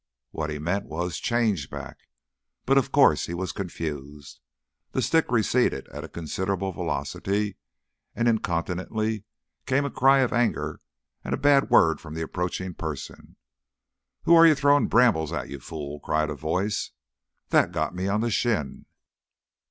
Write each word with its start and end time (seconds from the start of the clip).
What 0.31 0.49
he 0.49 0.57
meant 0.57 0.87
was 0.87 1.19
"Change 1.19 1.69
back;" 1.69 2.07
but 2.65 2.75
of 2.75 2.91
course 2.91 3.27
he 3.27 3.35
was 3.35 3.51
confused. 3.51 4.39
The 4.93 5.01
stick 5.03 5.25
receded 5.29 5.87
at 5.89 6.03
a 6.03 6.09
considerable 6.09 6.71
velocity, 6.71 7.57
and 8.15 8.27
incontinently 8.27 9.25
came 9.67 9.85
a 9.85 9.91
cry 9.91 10.21
of 10.21 10.33
anger 10.33 10.79
and 11.23 11.35
a 11.35 11.37
bad 11.37 11.69
word 11.69 12.01
from 12.01 12.15
the 12.15 12.23
approaching 12.23 12.73
person. 12.73 13.35
"Who 14.23 14.33
are 14.33 14.47
you 14.47 14.55
throwing 14.55 14.87
brambles 14.87 15.31
at, 15.31 15.49
you 15.49 15.59
fool?" 15.59 15.99
cried 15.99 16.31
a 16.31 16.35
voice. 16.35 16.89
"That 17.49 17.71
got 17.71 17.93
me 17.93 18.07
on 18.07 18.21
the 18.21 18.31
shin." 18.31 18.87